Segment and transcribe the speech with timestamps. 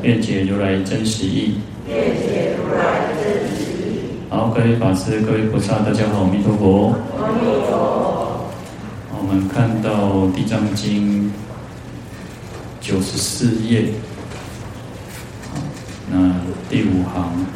[0.00, 0.10] 受持。
[0.10, 1.54] 辩解如来真实义。
[1.86, 4.00] 辩解如来真实义。
[4.28, 6.94] 好，各位法师、各位菩萨，大家好，阿弥陀佛。
[7.18, 8.46] 阿弥陀佛。
[9.18, 11.24] 我们看到《地藏经》
[12.80, 13.84] 九十四页，
[16.10, 16.34] 那
[16.68, 17.46] 第五行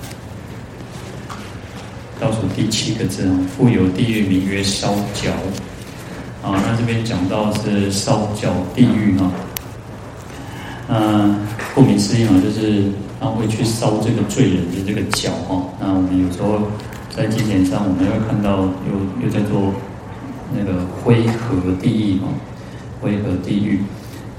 [2.20, 5.32] 倒数第七个字，复有地狱名曰烧脚。
[6.42, 9.30] 啊，那这边讲到是烧脚地狱哈。
[10.86, 11.34] 那，
[11.74, 15.64] 顾名思义嘛，就是他会去烧这个罪人的这个脚哈。
[15.80, 16.68] 那我们有时候
[17.08, 19.72] 在经典上，我们会看到又又在做
[20.54, 22.28] 那个灰河地狱哈，
[23.00, 23.80] 灰河地狱，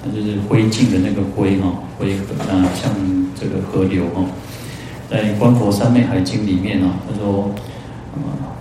[0.03, 2.93] 它就是灰烬的那个灰哈，灰河那像
[3.39, 4.23] 这个河流哈，
[5.09, 7.49] 在《观佛三昧海经》里面啊，他说，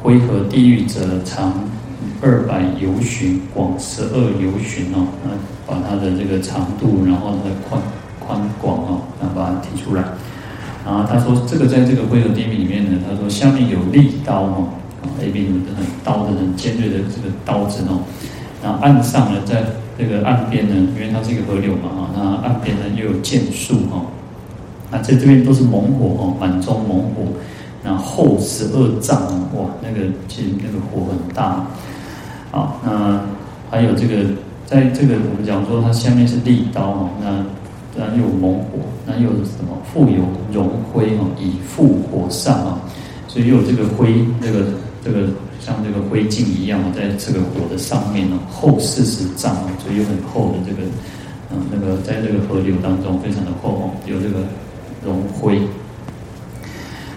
[0.02, 1.69] 灰河地狱者长。
[2.25, 5.30] 二百由旬，广十二由旬哦，那
[5.67, 7.83] 把它的这个长度，然后它的宽
[8.19, 10.03] 宽广哦，那把它提出来。
[10.86, 14.69] 然后他说，这个在这个灰河地名里面呢，他说下面有利刀哦，
[15.03, 18.00] 啊，A B 很刀的很尖锐的这个刀子哦。
[18.62, 19.62] 然后岸上呢，在
[19.98, 24.00] 这个岸边呢，因为它是一个河流嘛啊，那岸边呢又有箭树哈，
[24.91, 27.33] 那在这边都是猛火哦，满中猛火，
[27.84, 29.20] 然后十二丈
[29.55, 31.66] 哇，那个其实那个火很大。
[32.55, 33.20] 好，那
[33.69, 34.30] 还有这个，
[34.64, 37.44] 在这个我们讲说，它下面是利刀哦，那
[37.97, 39.77] 那又有猛火，那又有什么？
[39.92, 42.78] 复有熔灰哦，以覆火上啊，
[43.27, 44.66] 所以又有这个灰，这个
[45.05, 45.27] 这个
[45.58, 50.86] 像这个灰烬一样啊，在这个火的上面哦，厚四十丈啊，所以有很厚的这个，
[51.50, 54.38] 嗯，那个在这个河流当中非常的厚哦，有这个
[55.04, 55.59] 熔灰。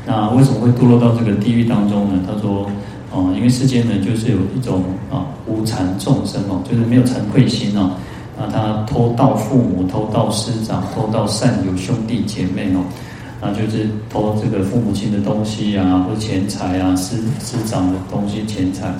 [0.03, 2.23] 那为什么会堕落到这个地狱当中呢？
[2.25, 2.67] 他说。
[3.09, 7.91] 哦，因为世间呢，就是有一种啊无惭众生哦，就是没有惭愧心哦，
[8.37, 12.83] 那他偷盗父母、偷盗师长、偷盗善友兄弟姐妹哦，
[13.41, 18.93] 那就是偷这个父母亲的东西啊，或钱财啊，师师长的东西钱财，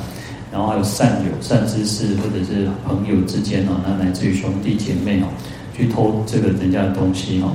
[0.53, 5.28] 然后还有善友、善知识或者是朋友之间哦，那来自于兄弟姐妹哦，
[5.75, 7.51] 去偷这个人家的东西哦，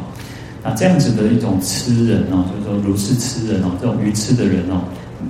[0.63, 4.83] 那这样子的一种痴人哦，就是说如是痴人哦，这种愚痴的人哦。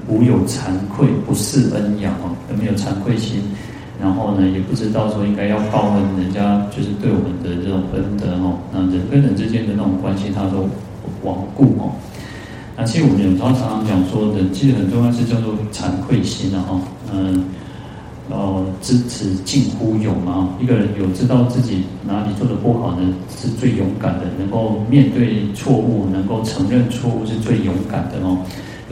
[0.09, 3.43] 无有惭愧，不识恩养哦，都没有惭愧心，
[4.01, 10.69] 然后呢，也不知道说应该要报恩人家，就是对我们的这种恩德哦，那人跟人之间的那种关系，他都
[11.25, 11.93] 罔顾哦。
[12.77, 16.81] 那其实我们有常常讲说，人其实很重要是叫做惭愧心的哈，
[17.13, 17.45] 嗯，
[18.31, 28.39] 哦，知耻近乎勇嘛，一个人有知道自己哪里做的不好呢，是最勇敢的，能够面对错误，能够承认错误是最勇敢的哦。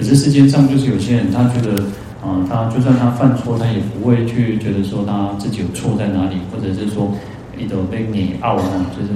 [0.00, 1.82] 可是世间上就是有些人，他觉得，
[2.24, 7.12] 啊、他就算他犯错，他也不会去觉得说他自己有错在哪里，或者是说
[7.58, 9.12] 一种被你傲啊，就是，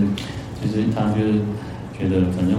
[0.61, 1.41] 就是他就是
[1.99, 2.55] 觉得反正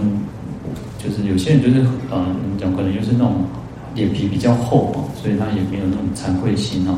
[0.97, 2.25] 就是有些人就是，呃，
[2.59, 3.46] 讲可能就是那种
[3.94, 6.97] 脸皮比较厚啊，所以他也没有那种惭愧心啊。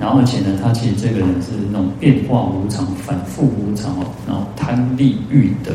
[0.00, 5.70] 然后而且呢，他其实这个人是那种变化无常、反复无常哦，然后贪利欲得，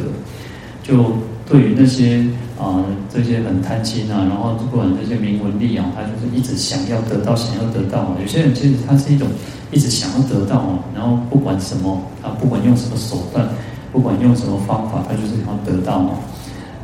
[0.83, 1.15] 就
[1.45, 2.23] 对于那些。
[2.53, 2.79] 啊，
[3.11, 8.15] 这些很贪心啊，然后不管这些名闻利养，他就是一直想要得到，想要得到。
[8.21, 9.27] 有些人其实他是一种
[9.71, 13.49] 一直想要得到哦，然后不管什么，他不管用什么手段，
[13.91, 16.15] 不管用什么方法，他就是想要得到哦。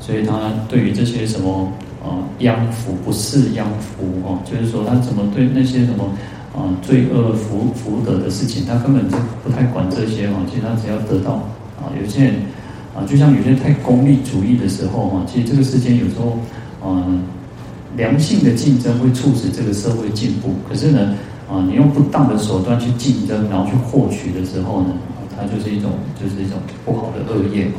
[0.02, 1.72] 所以他对于这些什么
[2.04, 6.12] 啊殃福不是殃福哦，就是说他怎么对那些什么
[6.54, 10.44] 啊罪恶福福德的事情，他根本就不太管这些哦。
[10.50, 11.34] 其实他只要得到
[11.80, 12.34] 啊，有些人。
[12.96, 16.38] 啊，就像有些太功利主义的时候哈，其实这个世间有时候，
[16.84, 17.22] 嗯，
[17.96, 20.56] 良性的竞争会促使这个社会进步。
[20.68, 21.16] 可是呢，
[21.50, 24.94] 啊，你用不当的手段去竞争，然后去获取的时候呢，
[25.36, 27.78] 它就是一种就是一种不好的恶业哦。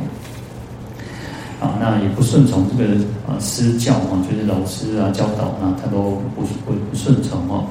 [1.59, 2.93] 啊，那也不顺从这个
[3.27, 7.67] 啊师教啊，就是老师啊教导啊，他都不不不顺从哦。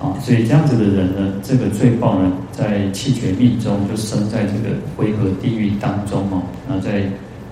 [0.00, 6.42] 啊，所以这样子的人呢，这个罪报呢，在气绝命中就生在这个灰河地狱当中哦。
[6.68, 7.02] 那在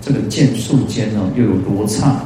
[0.01, 2.23] 这个剑树间哦，又有罗刹，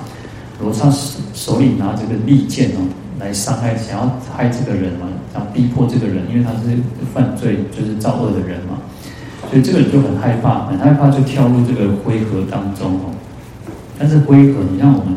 [0.61, 2.84] 罗刹手手里拿这个利剑哦，
[3.19, 6.76] 来伤害，想要害这个人嘛，想逼迫这个人，因为他是
[7.14, 8.76] 犯罪，就是造恶的人嘛。
[9.49, 13.11] 所以这个人就很害怕，很害怕就跳入这个灰河当中哦。
[13.99, 15.17] 但是灰河，你像我们，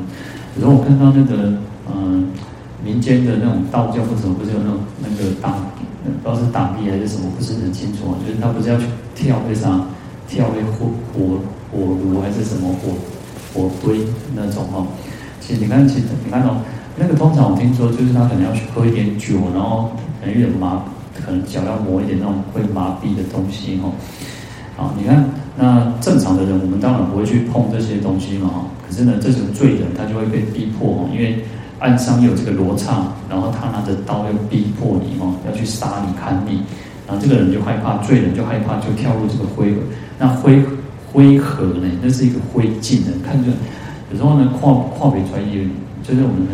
[0.55, 1.53] 如果我看到那个
[1.93, 2.29] 嗯、
[2.83, 5.51] 民间的那种道教或者什么，不是有那种那个打，
[6.03, 8.85] 不知道是打地还是什么，不是很清楚啊，就是他不是要去
[9.15, 9.85] 跳那啥，
[10.27, 11.39] 跳那火火
[11.71, 12.91] 火炉还是什么火
[13.53, 13.99] 火堆
[14.35, 14.87] 那种哦。
[15.39, 16.57] 其实你看，其实你看哦，
[16.97, 20.83] 那个通常我听说就是他可能要去喝一点酒，然后可能有点麻，
[21.25, 23.91] 可能脚要磨一点那种会麻痹的东西哦。
[24.75, 25.23] 好，你看
[25.57, 28.65] 那正常的人，我们当然不会去碰这些东西嘛。
[28.87, 31.43] 可是呢，这种罪人他就会被逼迫哦，因为
[31.83, 36.63] 岸上有这个罗刹，然后他拿着刀要逼迫你哦，要去杀你砍你，
[37.05, 39.81] 然后这个人就害怕，罪人就害怕，就跳入这个灰河。
[40.17, 40.63] 那灰
[41.11, 43.51] 灰河呢，那是一个灰烬的，看着。
[44.11, 45.67] 有时候呢，跨跨北传也，
[46.07, 46.47] 就是我们，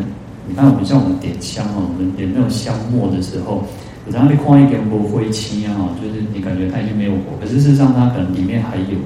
[0.48, 3.64] 你看我们像我们点香哦，我们点那种香末的时候，
[4.08, 8.98] 有时候你跨一点不灰漆啊，就是你感觉它已经没有火，可是事实上它可能里面还有，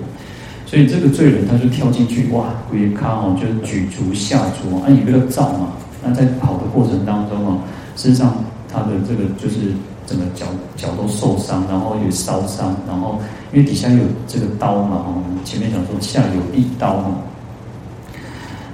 [0.65, 5.73] 所以这个罪人他就跳进去，哇，鬼咖哦，就举足下足啊，你不要照嘛，
[6.03, 7.59] 那在跑的过程当中哦，
[7.95, 8.35] 事实上
[8.71, 9.71] 他的这个就是
[10.05, 10.45] 整个脚
[10.75, 13.19] 脚都受伤，然后有烧伤，然后
[13.53, 17.15] 因为底下有这个刀嘛，我们前面讲说下有一刀嘛。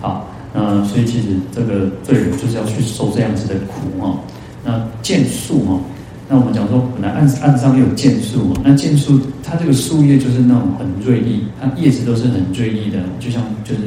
[0.02, 4.18] 好，那所以其实这个罪人就是要去受这样子的苦哈。
[4.64, 5.80] 那剑树哈，
[6.28, 13.82] 那我们讲说，本来岸岸上有箭树，那剑树它这个树叶就是那种很锐利，它叶子都是很锐利的，就像就是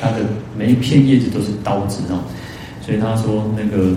[0.00, 0.18] 它的
[0.56, 2.20] 每一片叶子都是刀子哦。
[2.88, 3.94] 所以他说那个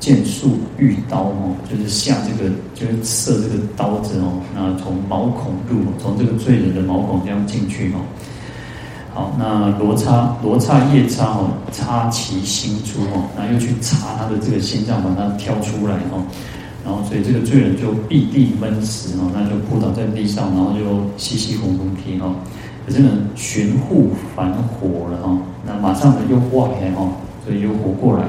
[0.00, 8.00] 箭树遇刀哦，就是下这个就是射这个刀子哦，那从毛孔入，从这个罪人的毛孔这样进去哦。
[9.12, 16.24] 好，那罗刹罗刹夜叉哦，插其心出哦，那又去插他的这个心脏，把它挑出来哦，
[16.86, 22.34] 然后所以这个罪人就必地闷死哦，那就扑倒在地上，然后就稀稀红红皮哦，
[22.86, 25.36] 可是呢，寻护返火了哈，
[25.66, 27.06] 那马上呢又化开哈，
[27.44, 28.24] 所以又活过来，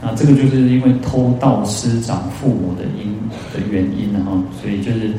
[0.00, 3.12] 那这个就是因为偷盗师长父母的因
[3.52, 5.12] 的原因然后，所以就是。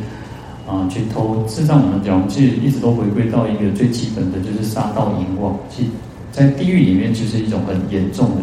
[0.66, 5.60] 啊，去偷，事实上我们讲，其实一直都回归到一个最基本的就是杀盗淫妄。
[5.70, 5.90] 其实
[6.32, 8.42] 在地狱里面，就是一种很严重的。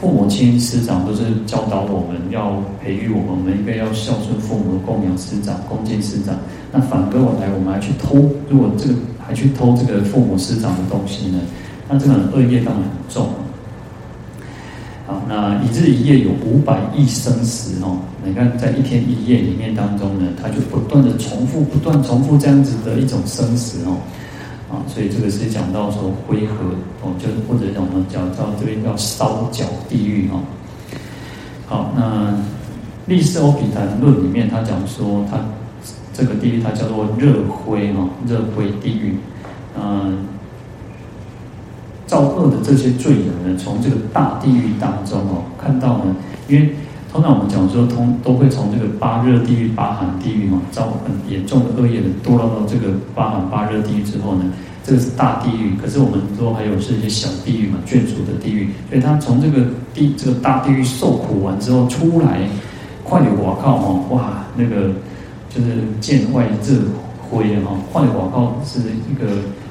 [0.00, 6.34] 父母亲师长都是教导我们要培育我们，我们应该要孝顺父母，供养师长，恭敬师长。
[6.72, 8.16] 那反过来，我们还去偷，
[8.48, 11.38] 如果这个还去偷这个父母师长的东西呢？
[11.86, 13.28] 那这个恶业当然很重。
[15.08, 17.96] 啊，那一日一夜有五百亿生死哦。
[18.22, 23.96] 你看，在一天一夜里面当中呢，它就不断的重复，不断重复这样子的一种生死哦。
[24.70, 26.56] 啊，所以这个是讲到说灰河
[27.00, 30.42] 哦，就或者讲我们讲到这边叫烧脚地狱哦。
[31.64, 32.30] 好，那
[33.06, 35.40] 《历世欧毗昙论》里面他讲说，他
[36.12, 39.16] 这个地狱它叫做热灰哦，热灰地狱。
[39.74, 40.18] 嗯。
[42.08, 46.16] 造恶的这些罪人呢，从这个大地狱当中哦，看到呢，
[46.48, 46.70] 因为
[47.12, 54.44] 通常我们讲说，通都会从这个八热地狱、八寒地狱嘛，造很严重的恶业的，堕落到这个八寒八热地狱之后呢，
[54.82, 55.76] 这个是大地狱。
[55.76, 58.70] 可是我们说还有是一些小地狱嘛，眷属的地狱。
[58.88, 62.48] 所以他从这个地这个大地狱受苦完之后出来，
[63.04, 64.92] 快点我靠哦，哇，那个
[65.50, 66.74] 就是见外热
[67.28, 69.28] 灰哈，快点我靠是一个。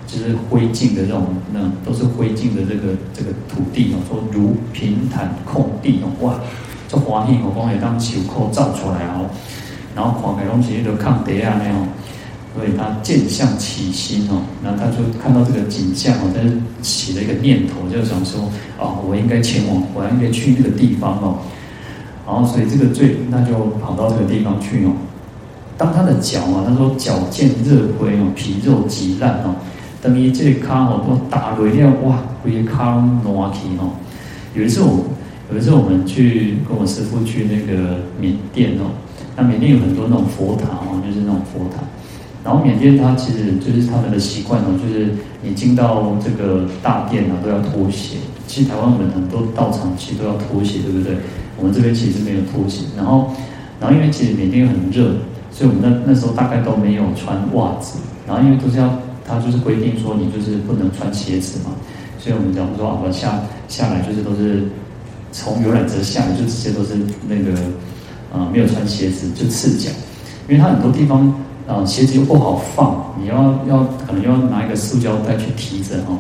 [0.08, 6.40] 就是灰烬的这种，那都是灰烬的这个这个土地哦，说如平坦空地哦，哇，
[6.88, 9.30] 这华丽哦，光也当球扣造出来哦，
[9.94, 11.88] 然后看起来东西都抗跌啊那样，
[12.56, 16.50] 所以他见相起心哦，那他就看到这个景象哦，他就
[16.82, 21.40] 起了一个念头，就想说哦，我应该前往，我应该去那个地方哦，
[22.26, 24.92] 然后所以这个罪，那就跑到这个地方去哦。
[25.78, 29.54] 当他的脚啊，他说脚见热灰哦，皮肉极烂哦。
[30.02, 33.92] 等于这个卡哦，都打雷了哇，规个卡挪起哦。
[34.54, 35.06] 有一次我，
[35.52, 38.92] 有一次我们去跟我师父去那个缅甸哦，
[39.36, 41.84] 那缅甸有很多那种佛塔哦，就是那种佛塔。
[42.44, 45.10] 然后缅甸它其实就是他们的习惯哦，就是
[45.42, 48.18] 你进到这个大殿啊都要脱鞋。
[48.46, 51.18] 其实台湾我们很多道场其实都要脱鞋，对不对？
[51.58, 52.86] 我们这边其实没有脱鞋。
[52.96, 53.32] 然后，
[53.82, 55.18] 然后因为其实缅甸很热，
[55.52, 58.00] 所以我们那那时候大概都没有穿袜子。
[58.26, 58.90] 然后因为都是要。
[59.28, 61.76] 他就是规定说，你就是不能穿鞋子嘛，
[62.18, 64.64] 所以我们讲说啊，我下下来就是都是
[65.32, 66.96] 从游览车下来就直接都是
[67.28, 67.52] 那个
[68.34, 69.90] 啊、没有穿鞋子就赤脚，
[70.48, 71.34] 因为他很多地方
[71.68, 73.36] 啊、鞋子又不好放，你要
[73.68, 76.18] 要可能要拿一个塑胶袋去提着哦。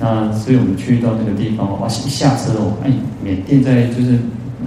[0.00, 2.90] 那所以我们去到那个地方哇，一下车哦，哎，
[3.22, 4.18] 缅甸在就是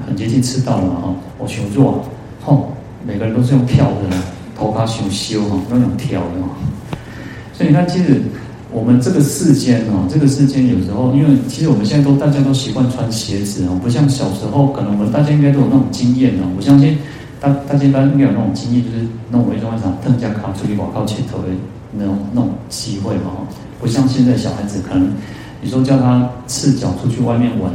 [0.08, 1.96] 很接近赤道了嘛哈，我求助啊，
[2.44, 2.72] 吼，
[3.06, 4.16] 每个人都是用跳的，
[4.58, 6.50] 头发想修哈，那种挑的哈。
[7.58, 8.22] 所以你看，其实
[8.72, 16.52] 我们这个世间哦，这个世间有时候，因为其实我们现在都大家都习惯穿鞋子哦，不像小时候，可能我们大家应该都有那种经验哦。
[16.58, 16.98] 我相信
[17.40, 21.48] 大大家应该应该有那种经验，就是那种一种啥，特价卡出去广告前头的
[21.98, 23.48] 那种那种机会嘛哈。
[23.80, 25.14] 不像现在小孩子，可能
[25.62, 27.72] 你说叫他赤脚出去外面玩，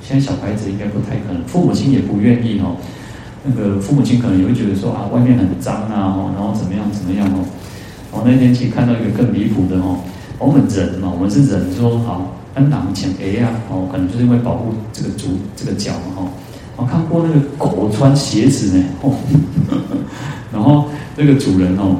[0.00, 2.76] 现在小孩子应该不太可能，父母亲也不愿意哦。
[3.44, 7.44] 那个父母亲可能也会觉得说啊，外面很脏啊，然后怎么样怎么样哦。
[8.18, 9.98] 我那天去看到一个更离谱的哦，
[10.38, 16.28] 我们人嘛，我们是人，说好安党前 A 呀哦，可能就是因为保护这个足这个脚嘛哈。
[16.76, 19.14] 我看过那个狗穿鞋子呢哦，
[20.52, 21.96] 然后那个主人哦，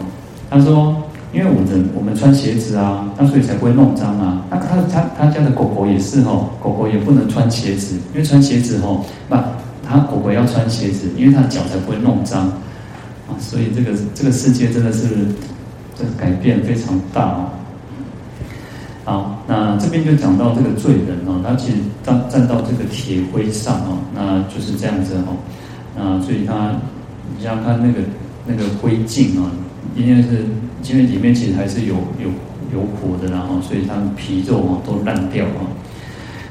[0.50, 1.02] 他说。
[1.30, 4.46] 因为我们我们穿鞋子啊，那所以才不会弄脏啊。
[4.50, 9.44] 那他他他家的狗狗也是哦，狗狗也不能穿鞋子，因为穿鞋子哦，那
[9.86, 12.48] 他狗狗要穿鞋子，因为他脚才不会弄脏
[13.28, 13.36] 啊。
[13.38, 15.04] 所以这个这个世界真的是
[15.98, 17.50] 这改变非常大哦。
[19.04, 25.36] 好，那这边就讲到这个罪人哦，他其实站站到这个铁灰上哦，那就是这样子哦。
[25.96, 26.72] 那所以他
[27.36, 28.00] 你想看那个
[28.46, 29.50] 那个灰烬啊，
[29.96, 30.46] 因为是。
[30.88, 32.30] 因为里面其实还是有有
[32.72, 35.66] 有火的，然后所以他的皮肉啊都烂掉啊。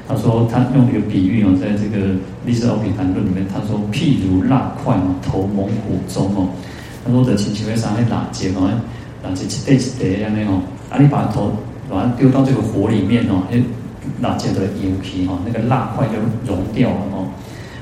[0.06, 2.12] 他说他用一个比喻哦，在这个
[2.44, 6.50] 《历史奥比谈论》里面，他说譬如蜡块哦，投猛火中哦。
[7.04, 8.70] 他说的轻轻会上来蜡结哦，
[9.22, 10.62] 蜡结一块一块这样哦。
[10.90, 11.52] 啊，你把头
[11.88, 16.14] 把它丢到这个火里面哦，那蜡结的油皮哦，那个蜡块就
[16.46, 17.26] 融掉了哦。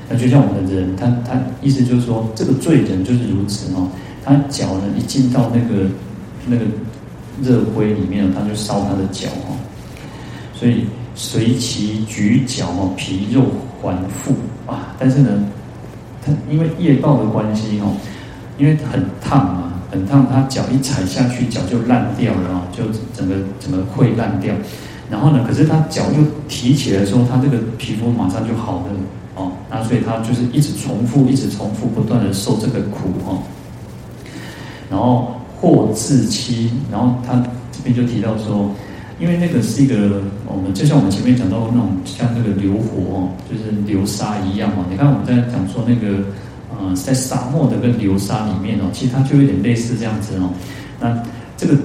[0.09, 3.89] 那就像我们的人，他他意思就是说，这个罪人就是如此哦。
[4.23, 5.89] 他脚呢一进到那个。
[6.49, 6.63] 那个
[7.43, 9.59] 热灰里面，他就烧他的脚哦，
[10.53, 13.43] 所以随其举脚哦，皮肉
[13.81, 14.33] 还复
[14.65, 14.95] 啊。
[14.97, 15.29] 但是呢，
[16.25, 17.97] 他因为业报的关系哦，
[18.57, 22.83] 因为很烫嘛，很烫，他脚一踩下去，脚就烂掉了哦，就
[23.15, 24.53] 整个整个溃烂掉。
[25.09, 28.85] 然后呢，可是他脚又提起来的时候，他这个皮肤马上就好了
[29.35, 29.51] 哦。
[29.69, 33.43] 那所以他就是一直重复，一直重复，不断的受这个苦哦，
[34.89, 35.33] 然后。
[35.59, 37.33] 或自欺，然后他
[37.71, 38.69] 这边就提到说，
[39.19, 44.85] 因为那个是一个我们就像我们前面讲到那种像这个流火哦，就是流沙一样嘛。
[44.87, 46.19] 你看我们在讲说那个
[46.79, 50.49] 呃，在沙漠的跟流沙里面哦，其实它就有点类似这样子哦。
[50.99, 51.21] 那
[51.57, 51.75] 这个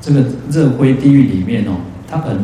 [0.00, 1.76] 这个热灰地狱里面哦，
[2.08, 2.38] 它很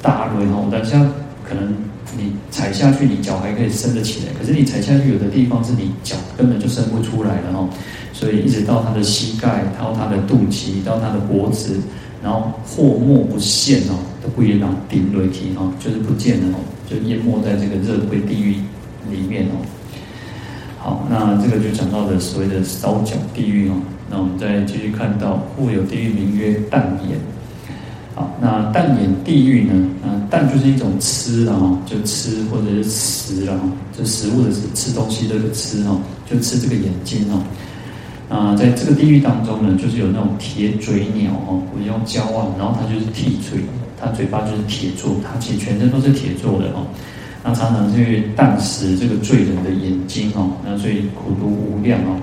[0.00, 1.10] 大轮哦，但像
[1.48, 1.74] 可能
[2.16, 7.68] 你踩下去，你脚还可以伸得起来，可是你踩下去，有的地方是你脚根本就伸不出来了哦。
[8.12, 11.80] 所以一直到他的膝盖，到他的肚脐，到他的脖子，
[12.22, 18.56] 然后祸莫不现哦，都不一样顶雷体哦，就是不见了哦，就淹没在这个热灰地狱
[19.10, 19.64] 里面哦。
[20.82, 23.74] 好，那这个就讲到的所谓的烧脚地狱哦。
[24.10, 27.16] 那我们再继续看到，或有地狱名曰啖眼。
[28.16, 29.72] 好，那啖眼地狱呢？
[30.04, 33.54] 嗯，啖就是一种吃啊，就吃或者是食啊，
[33.96, 37.40] 就食物的吃东西的吃哦，就吃这个眼睛哦。
[38.28, 43.60] 啊，在这个地狱当中呢，就是有那种铁嘴鸟哦，我用骄傲，然后它就是铁嘴，
[44.00, 46.84] 它嘴巴就是铁做，它其实全身都是铁做的哦。
[47.44, 52.16] 那常常去啖食这个罪人的眼睛哦，那所以苦毒无量哦。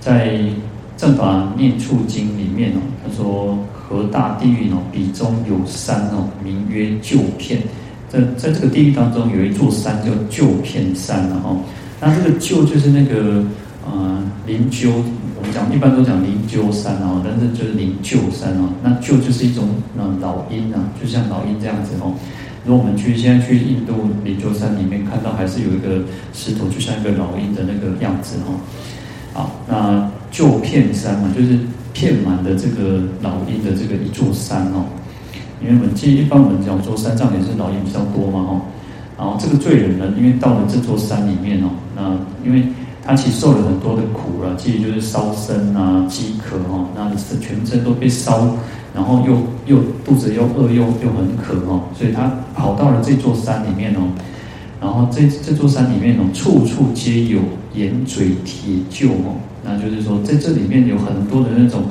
[0.00, 0.28] 在
[0.96, 7.60] 《正法念处经》里面哦，他说何大地狱哦，彼中有山哦，名曰鷲片。
[8.08, 11.60] 在在这个地狱当中，有一座山叫鷲片山哦。
[12.00, 13.44] 那这个鷲就是那个。
[13.86, 14.88] 呃，灵鷲，
[15.36, 18.70] 我们讲一般都讲灵鷲山哦，但是就是灵鷲山哦。
[18.82, 22.14] 那鷲就是一种呃老鹰啊，就像老鹰这样子哦。
[22.64, 23.92] 如果我们去现在去印度
[24.24, 26.02] 灵鷲山里面看到，还是有一个
[26.32, 28.58] 石头，就像一个老鹰的那个样子哦。
[29.32, 31.58] 好，那鷲片山嘛，就是
[31.92, 34.84] 片满的这个老鹰的这个一座山哦。
[35.60, 38.60] 因为我们记一般我们讲说山上也是老鹰比较多嘛哦。
[39.16, 42.64] 然后这个罪人呢，因为到了这座山里面哦，那因为。
[43.06, 48.56] 他其实受了很多的苦了，其实就是烧身啊、饥渴哦，那全身都被烧，
[48.94, 49.36] 然后又
[49.66, 54.08] 又肚子又饿又又很渴哦，所以他跑到了这座山里面哦，
[54.80, 57.40] 然后这这座山里面哦，处处皆有
[57.74, 59.34] 眼嘴铁鷲哦，
[59.64, 61.82] 那就是说在这里面有很多的那种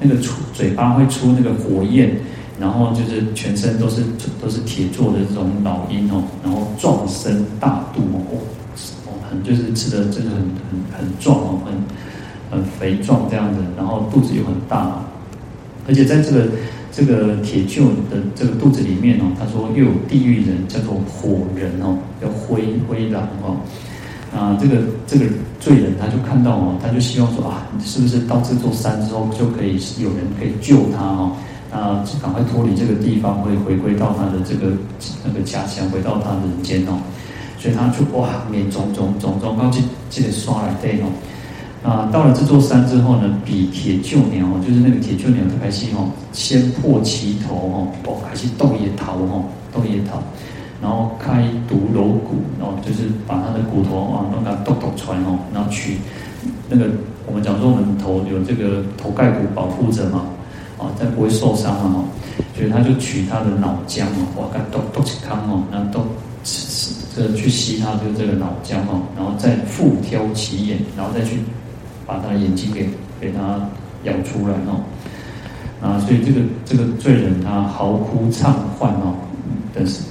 [0.00, 2.12] 那个出嘴巴会出那个火焰，
[2.60, 4.02] 然后就是全身都是
[4.40, 8.22] 都是铁做的这种老鹰哦，然后壮身大肚哦。
[8.30, 8.38] 哦
[9.30, 11.72] 很就是吃的真的很很很壮哦，很
[12.60, 15.02] 很肥壮这样子，然后肚子又很大，
[15.86, 16.48] 而且在这个
[16.92, 23.56] 这个铁臼的这个肚子里面哦，他说又有地狱人叫做火人哦，叫灰灰狼哦，
[24.34, 25.26] 啊，这个这个
[25.58, 31.36] 罪人他就看到哦，他就希望说啊，是不是到这座山之后就可以有人可以救他哦？
[31.70, 34.72] 啊，赶快脱离这个地方，会回归到他的这个
[35.24, 37.00] 那个家乡，回到他的人间哦。
[37.58, 41.06] 所以他就哇，面种种种种，刚去记得刷来对哦。
[41.82, 50.22] 啊，到了这座山之后呢，比铁鷲鸟哦，就是那个铁鷲鸟就开始哦，先破其头哦，哦，开始斗野逃哦，斗野逃。
[50.80, 55.98] 然后开毒揉骨，然后就是把他的骨头啊，弄个剁剁穿哦，然后取
[56.68, 56.86] 那个
[57.24, 60.24] 我们讲说我们头有这个头盖骨保护着嘛，
[60.78, 62.04] 啊，再不会受伤嘛哈，
[62.56, 66.00] 所以他就取他的脑浆哦，哇，给剁剁起康哦，然后都
[66.42, 71.38] 吃吃这去吸他的这个脑浆哦，然后再复挑其眼，然后再去
[72.12, 72.88] 把他眼睛给
[73.20, 73.60] 给他
[74.04, 74.82] 咬出来哦，
[75.80, 79.14] 啊，所以这个这个罪人他嚎哭畅唤哦，
[79.74, 80.02] 但是。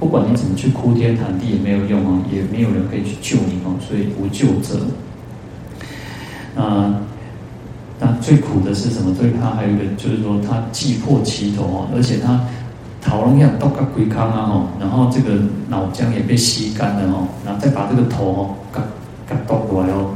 [0.00, 4.78] 不管你怎么去哭天喊地也没有用啊，也没有人可以去救你哦，所以无救者。
[6.54, 6.94] 啊，
[7.98, 9.12] 那最苦的是什么？
[9.18, 12.40] 对他还有一个就是说，他既破其头哦，而且他
[13.02, 15.34] 头龙样都个龟康啊哦，然后这个
[15.68, 18.80] 脑浆也被吸干了哦，然后再把这个头哦，嘎
[19.26, 20.10] 嘎倒过来哦，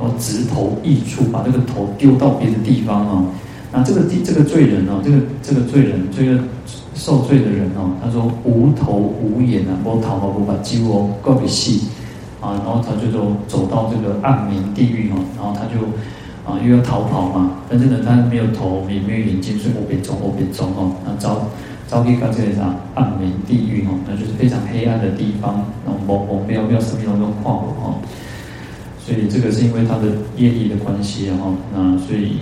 [0.00, 3.26] 然后直头异处，把这个头丢到别的地方哦。
[3.72, 6.40] 那这个地这个罪人哦，这个这个罪人这个。
[6.92, 11.84] 受罪的人哦，他说无头无眼啊，我逃跑不把肌肉够给细
[12.42, 15.80] 啊，然后他就说走到这个暗冥地狱哦，然后他就
[16.44, 21.48] 啊又要逃跑嘛，但是呢他没有头也没有眼睛，所以我别走我别走哦，那遭
[21.86, 27.94] 遭遇到这个啥暗冥地狱哦，那就是非常黑暗的地方，然后某某没有没有什么东西化火哦，
[29.04, 32.38] 所以这个是因为他的业力的关系哈，那所以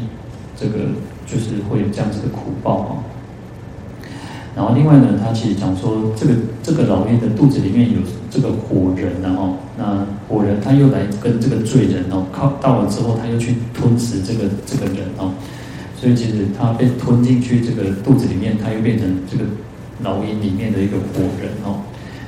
[0.57, 0.91] 这个
[1.27, 2.97] 就是会有这样子的苦报哈。
[4.57, 6.35] 然后另外呢，他其实讲说，这个
[6.65, 15.33] 这个老爷的肚子里面有这个火人，然后那火人他又来跟这个罪人哦，靠到了之后，他又去吞食这个这个人哦，
[15.97, 19.45] 所以其实他被吞进去这个肚子里面，他又变成这个
[20.03, 21.79] 老鹰里面的一个火人哦。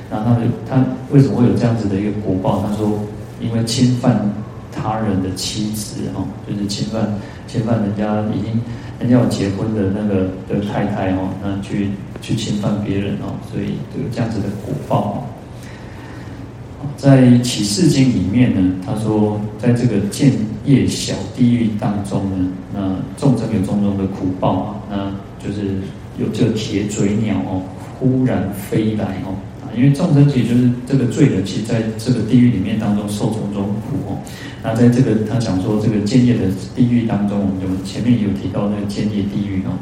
[0.09, 2.65] 那他的他为什么会有这样子的一个果报？
[2.65, 2.99] 他说，
[3.41, 4.31] 因为侵犯
[4.71, 7.07] 他人的妻子哦，就是侵犯
[7.47, 8.61] 侵犯人家已经
[8.99, 11.89] 人家有结婚的那个的太太哦，那去。
[12.23, 16.85] 去侵犯别人哦，所以有这样子的果报哦。
[16.95, 20.31] 在启示经里面呢，他说，在这个建
[20.63, 25.11] 业小地狱当中呢，那众生有种种的苦报啊，那
[25.43, 25.79] 就是
[26.19, 27.63] 有这个铁嘴鸟哦，
[27.97, 29.33] 忽然飞来哦，
[29.75, 34.17] 因为众生其实就是这个罪人，其实在这个地狱里面当中受种种苦哦。
[34.63, 36.41] 那在这个他讲说这个建业的
[36.75, 39.77] 地狱当中，我们前面有提到那个建业地狱哦，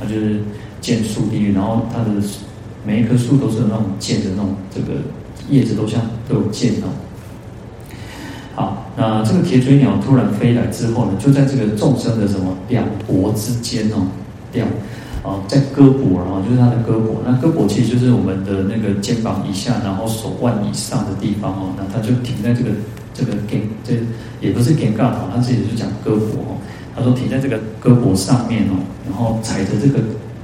[0.00, 0.40] 他就是。
[0.82, 2.10] 建树地狱，然后它的
[2.84, 4.98] 每一棵树都是那种建的那种，这个
[5.48, 6.90] 叶子都像都有剑哦。
[8.56, 14.08] 好，那这个铁嘴鸟突然飞来之后呢，就在这个众生的什么两脖之间哦，
[14.52, 14.66] 两
[15.22, 17.22] 啊在胳膊啊，就是他的胳膊。
[17.24, 21.74] 那胳膊其实就是我们的那个肩膀以下，然后手腕以上的地方哦。
[21.76, 22.70] 那他就停在这个
[23.14, 23.94] 这个肩，这
[24.40, 26.58] 也不是肩胛头，它自己就讲胳膊哦。
[26.94, 28.74] 他说停在这个胳膊上面哦，
[29.08, 29.98] 然后踩着这个。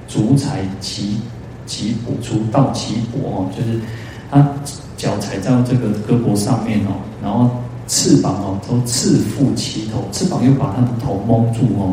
[0.09, 1.19] 足踩其
[1.67, 3.79] 其跛，足蹈其跛哦，就是
[4.31, 4.55] 他
[4.97, 7.51] 脚踩在这个胳膊上面哦，然后
[7.87, 11.93] 翅膀哦都刺腹其头，翅膀又把他的头蒙住哦，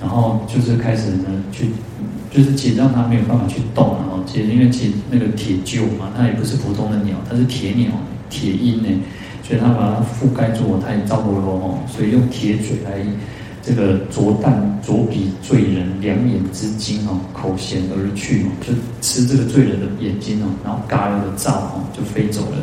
[0.00, 1.72] 然后就是开始呢去，
[2.36, 4.22] 就是其实让他没有办法去动了哦。
[4.26, 7.88] 其实因为其实那个铁鷲嘛，它也不是普通的鸟，它是铁鸟，
[8.28, 8.88] 铁鹰呢，
[9.42, 13.00] 所以它把它覆盖住，它也照不了哦，所以用铁嘴来。
[13.68, 22.58] 这个啄蛋啄鼻罪人两眼之睛哦，口衔而去哦，就吃这个罪人的眼睛哦，然后嘎了个照哦，就飞走了。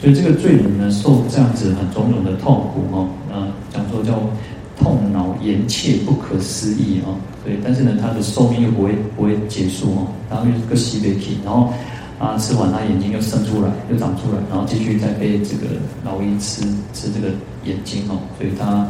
[0.00, 4.18] 所以这个罪人呢，受这样子很种种的痛苦哦，啊，讲说叫
[4.78, 7.16] 痛恼严切不可思议哦。
[7.44, 11.72] 所以但是呢，他的寿命又不会不会结束哦，然后又是个西北体，然后
[12.18, 15.66] 啊吃完他眼睛又生出来又长出来，然后继续再被这个
[16.04, 16.62] 老鹰吃
[16.92, 17.28] 吃这个
[17.64, 18.86] 眼睛哦，所以他。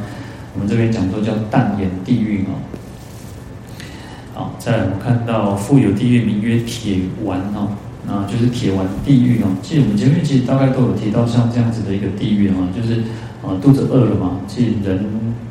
[0.54, 2.50] 我们这边讲说叫淡眼地狱哦，
[4.34, 7.68] 好，再来我们看到复有地狱名曰铁丸哦，
[8.08, 9.46] 啊就是铁丸地狱哦。
[9.62, 13.02] 其实我们前面其实大概都有提到像这样子的一个地狱哦，就是
[13.42, 15.04] 啊肚子饿了嘛，其实人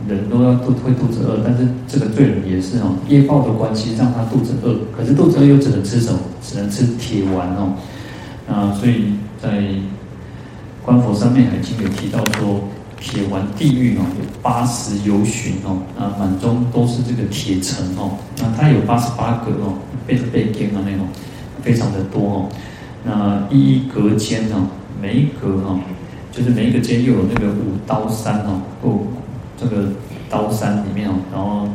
[0.10, 6.20] 人都要肚会肚子饿，但是这个罪人也是哦，业报的关系让他肚子饿，可是肚子饿又只能吃什么？
[6.42, 7.74] 只能吃铁丸哦。
[8.50, 9.64] 啊所以在
[10.84, 12.62] 观佛上面还经有提到说。
[13.00, 21.06] 铁丸地狱哦，有八十由旬哦，啊，满中都是这个铁尘哦，那它有八十八个哦，背着背肩啊那种，
[21.62, 22.50] 非常的多哦，
[23.04, 24.68] 那一一隔间哦，
[25.02, 25.80] 每一格哈，
[26.32, 29.00] 就是每一个间又有那个五刀山哦，哦
[29.58, 29.90] 这个
[30.30, 31.68] 刀山里面哦，然后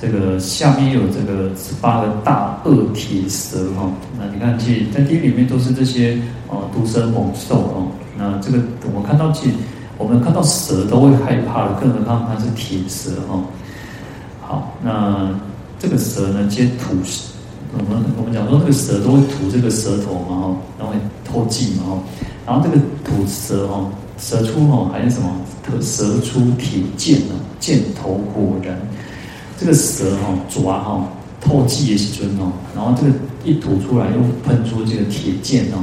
[0.00, 3.90] 这个下面有这个十八个大恶铁蛇哈。
[4.18, 7.86] 那你看，其实在地狱里面都是这些哦毒蛇猛兽哦。
[8.16, 9.54] 那这个我们看到，其实
[9.96, 13.42] 我们看到蛇都会害怕的，更何况它是铁蛇哈。
[14.42, 15.30] 好，那
[15.78, 16.96] 这个蛇呢，接吐，
[17.76, 22.02] 我们我们讲说这个蛇都会吐这个舌头嘛哈，然后会透气嘛哈，
[22.46, 25.28] 然后这个吐舌哈，舌出哈还是什么？
[25.80, 28.78] 舌出铁剑呢，剑头果然。
[29.58, 31.08] 这个舌哈爪哈
[31.40, 33.12] 透气也是尊哦，然后这个
[33.44, 35.82] 一吐出来又喷出这个铁剑哦，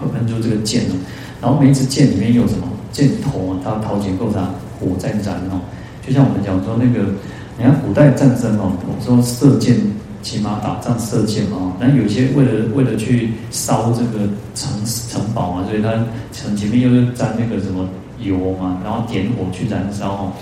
[0.00, 0.94] 喷喷出这个剑哦，
[1.40, 2.66] 然后每一支剑里面有什么？
[2.90, 5.60] 箭头啊，它桃结构上火在燃哦，
[6.06, 7.12] 就像我们讲说那个。
[7.58, 9.76] 你看古代战争哦，我们说射箭，
[10.22, 15.92] 骑马打仗射箭嘛，那有些为了为了去烧这个城城堡嘛，所以他
[16.32, 17.88] 城前面又是沾那个什么
[18.20, 20.32] 油嘛，然后点火去燃烧哦。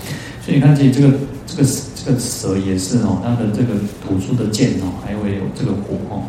[0.45, 1.13] 所以你看这这个
[1.47, 3.73] 这个这个蛇也是哦，它的这个
[4.05, 6.23] 吐出的箭哦，还会有这个火哦。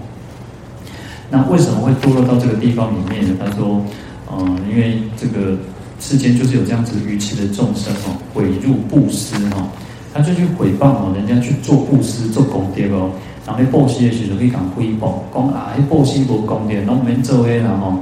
[1.31, 3.37] 那为什么会堕落到这个地方里面呢？
[3.39, 3.85] 他说，
[4.31, 5.57] 嗯，因为这个
[6.01, 9.69] 世间就是有这样子愚痴的众生哦，毁入布施哦。
[10.15, 13.11] 他就去诽谤哦，人家去做布施、做功德哦，
[13.47, 17.99] 人咧布施的时候可以讲诽谤，讲啊，迄布施无功德，拢免做诶啦吼，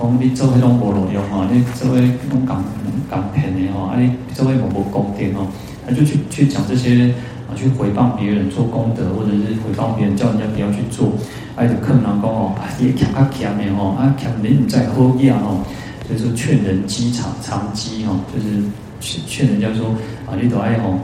[0.00, 2.64] 讲你做迄拢无路用吼，你做诶拢讲
[3.08, 5.46] 讲骗诶吼，啊你做诶无无功德吼，
[5.86, 7.14] 他就去去讲这些
[7.48, 11.12] 啊，去回报别人做功德，或者是回报别人叫人家不要去做，
[11.54, 15.60] 啊就劝人讲哦，啊你欠啊欠诶吼，啊欠你唔在好嘢吼，
[16.10, 18.64] 就是劝人积长长积吼，就是
[18.98, 19.90] 劝劝人家说
[20.26, 20.98] 啊你都爱吼。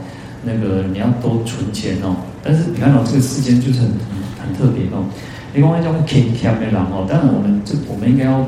[0.47, 3.89] 那个你要多存钱哦，但是你看到、哦、这个世间就是很
[4.37, 5.03] 很特别哦。
[5.55, 8.45] 另外一种欠欠的人哦，当然我们这我们应该要，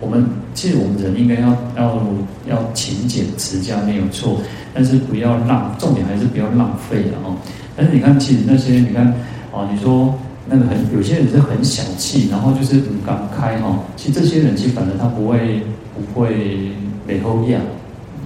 [0.00, 1.98] 我们其实我们人应该要要
[2.46, 4.38] 要勤俭持家没有错，
[4.74, 7.34] 但是不要浪，重点还是不要浪费了哦。
[7.74, 9.14] 但是你看，其实那些你看
[9.50, 10.12] 哦，你说
[10.46, 13.78] 那个很有些人是很小气，然后就是很感慨哈。
[13.96, 15.62] 其实这些人其实反正他不会
[15.94, 16.72] 不会
[17.06, 17.62] 美后样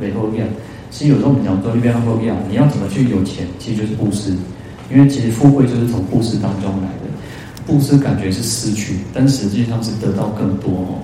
[0.01, 0.49] 美后样。
[0.91, 4.35] 其实有时候我们讲说，一边不一样，你要怎么去有钱，其实就是布施，
[4.91, 7.07] 因为其实富贵就是从布施当中来的。
[7.67, 11.03] 布施感觉是失去，但实际上是得到更多哦。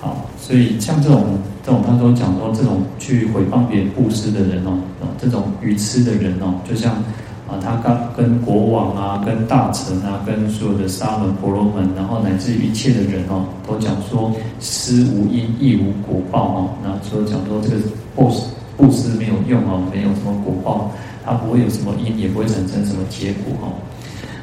[0.00, 1.24] 好，所以像这种
[1.64, 4.78] 这种，他说讲说这种去回报别人布施的人哦，
[5.18, 6.92] 这种愚痴的人哦，就像
[7.48, 16.68] 啊，他刚跟国王啊、跟大臣啊、跟所有的沙门婆罗门，然后乃至于一切的人哦，都讲说施无因亦无果报哦。
[16.84, 17.76] 那所以讲说这个
[18.14, 18.42] 布施。
[18.76, 20.90] 布施没有用哦，没有什么果报，
[21.24, 23.72] 他不会有什么因，也不会产生什么结果哦。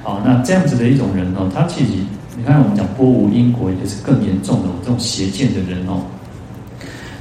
[0.04, 1.92] 好，那这样子的一种人哦，他其实
[2.38, 6.02] 你看我们讲波无因果，也是更严重的这种邪见的人哦。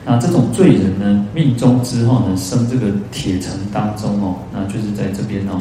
[0.05, 5.61] 那这种罪人呢，命中之后呢，生这个铁城当中哦，那就是在这边哦。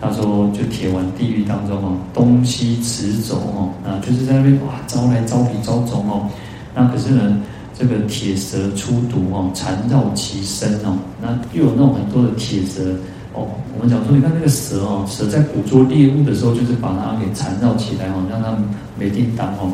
[0.00, 6.28] 他说就铁丸地狱当中哦，东西驰走哦，那就是在那边哇，招来招去招走哦。
[6.74, 7.40] 那可是呢？
[7.74, 12.94] 这个铁蛇出毒哦，缠绕其身哦，那又有那种很多的铁蛇
[13.32, 13.48] 哦。
[13.74, 18.56] 我们讲说，你看那个蛇哦，蛇在捕捉猎物的时候，就是把它给缠绕起来哦，让它
[18.98, 19.72] 没地当哦。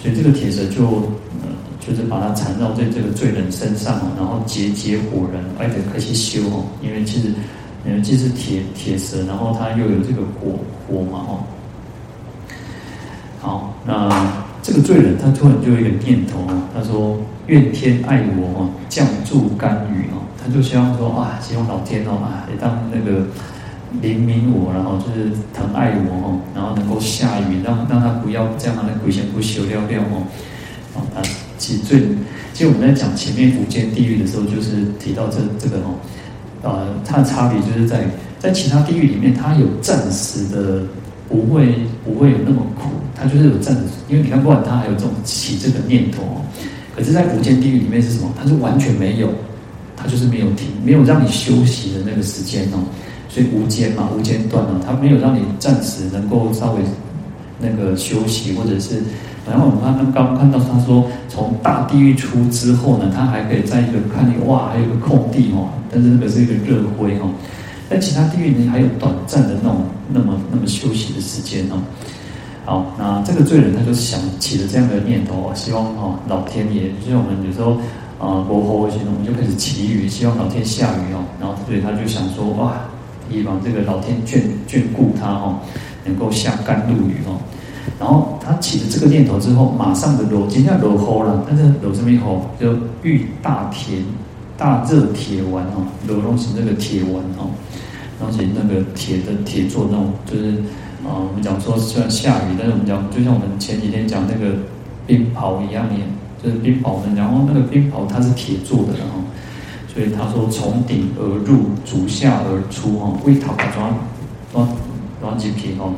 [0.00, 0.84] 所以这个铁蛇就
[1.42, 1.48] 呃，
[1.80, 6.64] 就是把它缠绕在这个罪人身上哦，然后结结火燃，而且可以修哦。
[6.82, 7.28] 因为其实，
[7.86, 11.40] 因为既是铁铁蛇，然后它又有这个火火嘛哦。
[13.40, 14.46] 好，那。
[14.60, 20.20] 这个罪人他突然就有一个念头哦，他说愿天爱我哦，降助甘雨哦，
[20.52, 23.26] 就希望说啊，希望老天哦啊，也当那个
[24.02, 30.26] 怜悯我，然后就是疼爱我哦，然后能够下雨，让让他不要这样的鬼神不休了了哦。
[31.14, 31.22] 啊，
[31.58, 32.00] 其实最
[32.52, 35.94] 其实我们在讲前面无间地狱的时候，就是提到这这个哦，
[36.62, 38.04] 呃，它的差别就是在
[38.38, 40.82] 在其他地狱里面，它有暂时的。
[41.30, 41.74] 不会
[42.06, 46.40] 不会有那么苦，他就是有暂时，因为你看，不管他还有这种起这个念头哦，
[46.96, 48.32] 可是，在无间地狱里面是什么？
[48.34, 49.28] 他是完全没有，
[49.98, 52.78] 他就是没有停，没有让你休息的那个时间哦。
[53.28, 56.80] 所以无间嘛，无间断了，他没有让你暂时能够稍微
[57.60, 59.02] 那个休息，或者是，
[59.46, 67.30] 然后我们刚刚刚看到他说，从大地狱出之后呢，他还可以在一个看你哇，还有一个空地哦，但是那个是一个热灰哦。
[67.90, 71.82] 在其他地狱呢，还有短暂的那种、那么、那么休息的时间哦。
[72.64, 77.78] 好，那这个罪人他就想起了这样的念头，希望哦，老天爷，就像我们有时候
[78.18, 81.24] 啊，国后我们就开始祈雨，希望老天下雨哦。
[81.40, 82.74] 然后所以他就想说，哇，
[83.30, 85.60] 希望这个老天眷眷顾他哦，
[86.04, 87.38] 能够下甘露雨哦。
[87.98, 92.40] 然后他起了这个念头之后，马上的揉，今天揉齁了，但是揉什么齁？
[92.60, 93.98] 就遇大铁
[94.56, 97.50] 大热铁丸哦，揉东西那个铁丸哦，
[98.20, 100.58] 而且那个铁的铁做那种，就是
[101.06, 104.56] 啊、我们讲说虽然下雨，但是我们讲就像我们前几天讲那个
[105.06, 106.02] 冰雹一样，也
[106.42, 109.14] 就是冰袍，我们讲那个冰雹它是铁做的，然后
[109.92, 113.94] 所以他说从顶而入，足下而出哦，为塔装
[114.52, 114.68] 装
[115.20, 115.92] 装几瓶哦。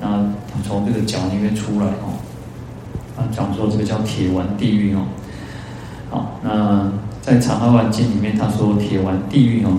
[0.00, 0.26] 那
[0.62, 2.16] 从这个脚里面出来哦，
[3.16, 5.04] 啊，讲说这个叫铁丸地狱哦，
[6.10, 9.70] 好，那在《长阿含经》里面，他说铁丸地狱哦，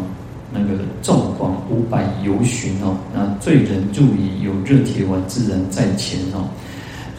[0.52, 6.48] 那个纵广五百由旬哦，那罪人入矣，有热铁丸之人在前哦，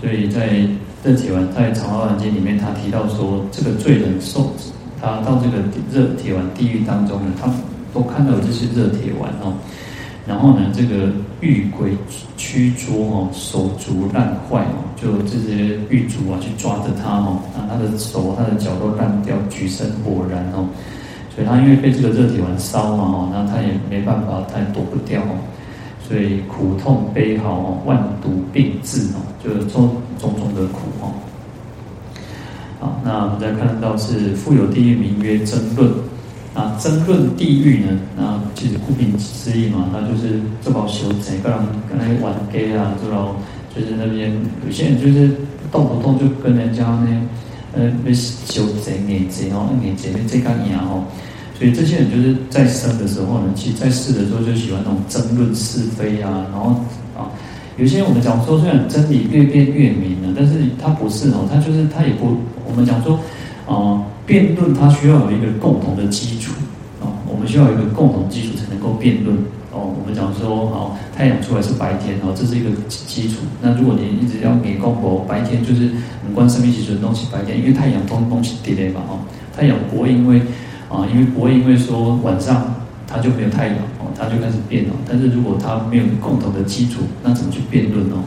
[0.01, 0.67] 所以在
[1.07, 4.51] 热铁丸在《长阿含经》里面，他提到说，这个罪人受
[5.01, 7.49] 他到这个热铁丸地狱当中呢，他
[7.95, 9.55] 都看到这些热铁丸哦。
[10.27, 11.93] 然后呢，这个狱鬼
[12.37, 20.67] 驱逐哦，手足烂坏哦，就这些狱卒啊去抓着他哦，那他的手、他的脚都烂掉，举身火燃哦，
[21.33, 25.39] 所以他因为被这个热铁丸烧嘛哦，那他也没办法，他也躲不掉哦，
[26.07, 31.13] 所以苦痛悲号哦，万毒病至哦，就是种种种的苦哦。
[32.79, 35.91] 好，那我们再看到是富有地狱名曰争论。
[36.55, 37.99] 啊，争论地狱呢？
[38.17, 43.35] 那其实顾名思义嘛，那就是这帮修贼，跟人跟他玩 gay 啊，这种
[43.75, 44.33] 就是那边
[44.65, 45.31] 有些人就是
[45.71, 47.29] 动不动就跟人家呢，
[47.75, 51.05] 呃，那修贼、孽贼哦，孽贼那这个娘哦，
[51.59, 56.71] 所以这些人就是在生的时候呢，其实在世的时候就喜欢那种争论是非啊，然后
[57.17, 57.31] 啊，
[57.77, 62.37] 有些人我们讲说，虽然真理越辩越明了，但是他不是哦，他就是他也不，
[62.69, 63.19] 我们讲说
[63.67, 64.03] 啊。
[64.27, 66.51] 辩论它需要有一个共同的基础
[67.01, 69.37] 啊，我们需要有一个共同基础才能够辩论
[69.71, 69.87] 哦。
[69.87, 73.37] 我们讲说，好，太阳出来是白天哦，这是一个基础。
[73.63, 75.93] 那如果你一直要给公婆白天就是
[76.29, 79.21] 五官生命基础的东西白天，因为太阳东东西叠叠嘛哦，
[79.57, 80.43] 太阳不会因为
[80.89, 82.75] 啊，因为不会因为说晚上
[83.07, 84.91] 它就没有太阳哦，它就开始变了。
[85.09, 88.25] 但是如果它没有共同的基础，那怎么去辩论哦？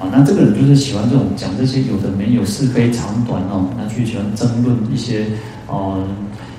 [0.00, 5.26] 啊，那这个人就是喜欢这种讲这些有的没有是非长短哦，那去喜欢争论一些，
[5.66, 6.06] 哦、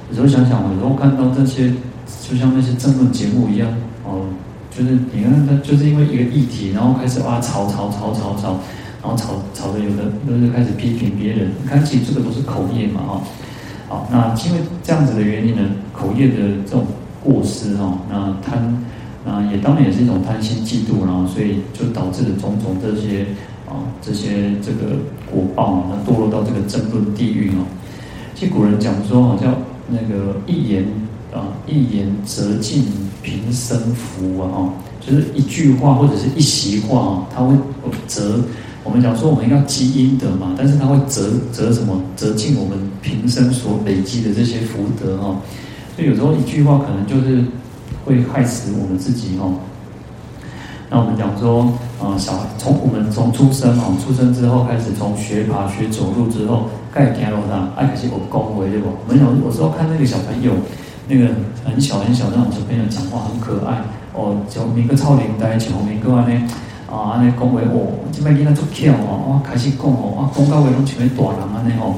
[0.10, 1.72] 有时候想想，有时候看到这些，
[2.30, 3.70] 就像那些争论节目一样，
[4.04, 4.28] 哦、
[4.70, 8.60] 就是你看他就是因为一个议题，然后开始哇吵吵吵吵吵，
[9.02, 13.22] 然后吵吵的有的都是开始批评别人，你看其实这个都是口业嘛，哈，
[13.90, 16.86] 好，那因为这样子的原因呢，口业的这种
[17.22, 18.86] 过失哈，那贪。
[19.28, 23.26] 啊，也当然也是一种贪心嫉妒，然后所以就导致了种种这些
[23.68, 24.96] 啊这些这个
[25.30, 27.68] 果报啊，那堕落到这个争论地狱哦。
[28.34, 29.54] 其实古人讲说，好像
[29.90, 30.86] 那个一言
[31.34, 32.86] 啊一言折尽
[33.22, 37.54] 平生福啊，哦，就是一句话或者是一席话啊，它会
[38.08, 38.40] 折。
[38.90, 42.02] 我们讲说我们要积阴德嘛，但是它会折折什么？
[42.18, 45.38] 折尽我们平生所累积的这些福德哈。
[45.96, 47.46] 所以有时候一句话可能就是。
[48.06, 49.54] 会害死我们自己哦。
[50.90, 51.62] 那我们讲说，
[52.02, 58.88] 啊，小从我们从出生哦，出生之后开始从学爬学走路之后，盖天楼上，爱开始我恭维对不？
[59.06, 60.54] 我们有有时候看那个小朋友，
[61.08, 61.28] 那个
[61.66, 63.84] 很小很小那种小朋友讲话很可爱
[64.16, 66.50] 哦，就每个超龄呆，前后面个安呢，
[66.90, 71.96] 啊，安尼恭维哦，这边囡仔做巧哦，哇，开始讲哦，哇，讲到话拢像个大人安尼哦。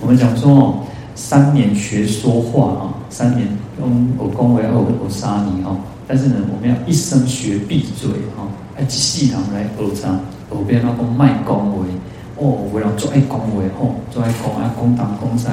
[0.00, 0.74] 我们讲说哦，
[1.14, 2.92] 三年学说话啊。
[3.08, 5.74] 三年用我恭维后我杀你哈，
[6.06, 8.44] 但是呢，我们要一生学闭嘴哈，
[8.76, 10.08] 爱一世人来学啥？
[10.50, 11.86] 后边那个卖恭维
[12.36, 15.46] 哦，为了做爱恭维吼，做爱讲啊，讲东讲西，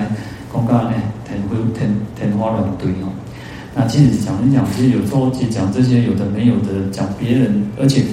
[0.54, 0.94] 讲到呢
[1.26, 3.08] 天花天天花乱坠哦。
[3.76, 8.04] 那其实讲一讲，其实有时候其实讲这些有的没有的，讲别人，而且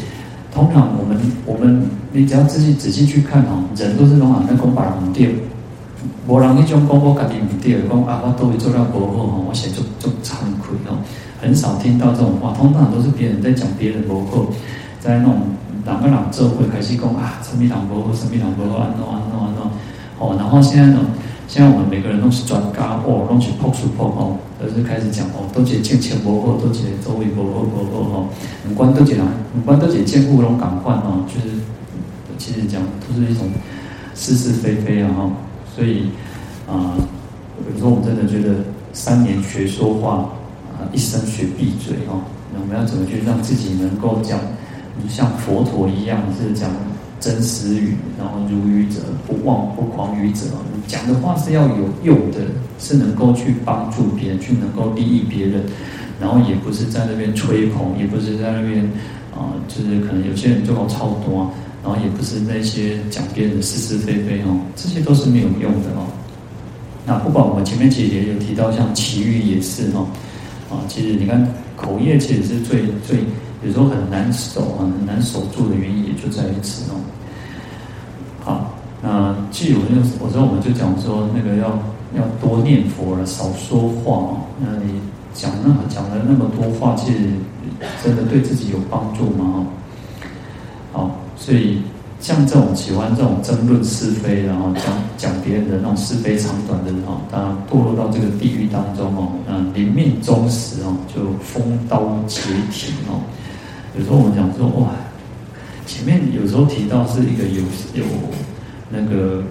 [0.53, 5.45] 通常我们我们你只要自己仔细去看哦，人都是那种在讲别人对。
[6.27, 10.97] 无人那种讲我家己唔对，讲啊，我都会做到不好吼，我写就就惭愧哦。
[11.41, 14.47] 很少听到这种话，通常都是别人在讲别人不好，
[15.01, 15.35] 在那种
[15.85, 19.63] 哪个哪做会开始讲啊，什么人不好，什么人不好，安怎安怎安怎
[20.19, 20.37] 哦。
[20.39, 21.01] 然后现在呢，
[21.49, 28.29] 现在我们每个人都是专家哦，都是破除破哦，而是开始讲哦，都觉得见钱不好，都觉得周围不好不好哦。
[28.69, 29.25] 五官都觉得，
[29.57, 31.57] 五官都觉得见护拢赶快哦，就是
[32.37, 33.49] 其实讲都是一种
[34.15, 35.31] 是是非非啊哈。
[35.75, 36.11] 所以，
[36.69, 37.09] 啊、呃，
[37.73, 40.31] 有时候我们真的觉得三年学说话，
[40.77, 42.21] 啊，一生学闭嘴哦。
[42.53, 44.39] 那我们要怎么去让自己能够讲，
[45.09, 46.69] 像佛陀一样是讲
[47.21, 50.47] 真实语，然后如语者不妄不狂语者。
[50.75, 52.39] 你讲的话是要有用的，
[52.79, 55.63] 是能够去帮助别人，去能够利益别人，
[56.21, 58.85] 然后也不是在那边吹捧，也不是在那边
[59.33, 61.51] 啊、就是可能有些人就好超多。
[61.83, 66.05] 然后也不是那些讲别人的是是非非哦，这些都是没有用的哦。
[67.07, 70.07] 那不管我前面其实也有提到，像奇遇也是哦，
[70.69, 71.43] 啊，其实你看
[71.77, 73.21] 口业其实是最最
[73.63, 76.97] 有时候很难守啊，很难守住的原因也就在于此哦。
[78.43, 81.69] 好，那既有那个，我说我们就讲说那个要
[82.17, 84.37] 要多念佛了，少说话哦。
[84.59, 85.01] 那你
[85.35, 87.19] 讲那么讲了那么多话，其实
[88.03, 89.67] 真的对自己有帮助吗？
[90.93, 91.83] 好，所以。
[92.21, 103.23] 像这种喜欢这种争论是非，然后讲讲别人的那种是非长短的人哦，当然堕落到这个地狱当中哦，嗯，临命终时哦，就封刀解体哦。
[103.99, 104.91] 有时候我们讲说哇，
[105.87, 107.63] 前面有时候提到是一个有
[107.95, 108.05] 有
[108.91, 109.43] 那个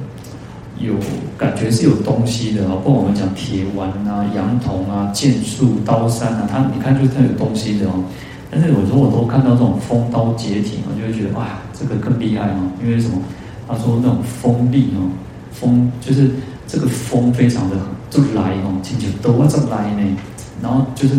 [0.78, 0.94] 有
[1.38, 8.04] 感觉是有东西的哦，不管我们讲铁丸啊、杨铜啊、剑术、刀山啊，它你看就是它有东西的哦。
[8.52, 12.72] 但是有时候我都看到这种风刀解体，我就会觉得哇，这个更厉害哦！
[12.84, 13.22] 因为什么？
[13.68, 15.06] 他说那种锋利哦，
[15.52, 16.32] 锋就是
[16.66, 17.76] 这个锋非常的
[18.10, 20.18] 就来哦，进去都这么来呢。
[20.64, 21.18] 然后就是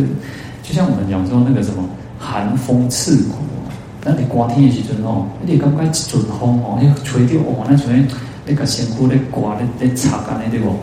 [0.61, 1.89] 就像我们讲说那个什么
[2.31, 3.73] 寒风刺骨哦，
[4.05, 8.05] 那你刮天的时阵哦，你刚刚一阵风哦，那吹掉哦，那吹
[8.47, 10.77] 那个仙姑那刮那那擦干的对不？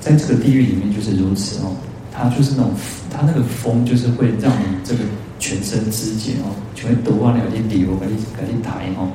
[0.00, 1.70] 在这个地狱里面就是如此哦，
[2.10, 2.72] 它就是那种
[3.08, 5.04] 它那个风就是会让你这个。
[5.42, 9.08] 全身肢解哦，全都忘了你理由，赶紧赶紧抬哦。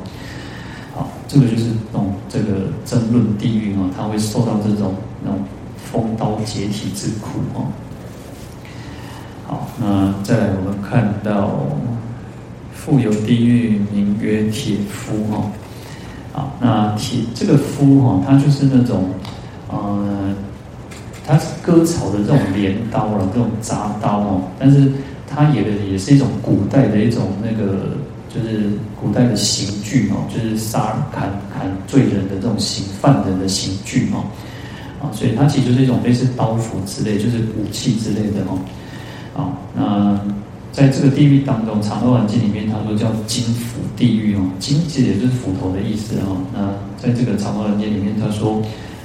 [0.96, 5.40] 好，这个就是那种这个争论地狱哦，它会受到这种那种
[5.78, 7.70] 风刀解体之苦哦。
[9.56, 11.50] 好，那再来我们看到
[12.74, 15.50] 富有地狱，名曰铁夫哦。
[16.34, 19.06] 好，那铁这个夫哈，它就是那种
[19.70, 20.36] 呃，
[21.26, 24.92] 它是割草的这种镰刀了，这种铡刀哦，但是。
[25.28, 27.90] 它也也是一种古代的一种那个，
[28.30, 28.70] 就是
[29.02, 34.24] 古代的刑具哦，就是杀砍砍罪人的这种刑犯人的刑具哦，
[35.02, 38.58] 啊，所以它其实就是一种类似刀斧之类，就是武器之类的哦，
[39.36, 40.20] 啊，那
[40.72, 46.38] 在这个地狱当中，《长阿含经》里面他说叫金斧地狱哦，金其实也就是斧头的意思哦。
[46.54, 48.62] 那在这个《长阿含经》里面他说